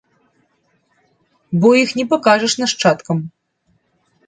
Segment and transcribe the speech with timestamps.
[1.59, 3.17] Бо іх не пакажаш нашчадкам.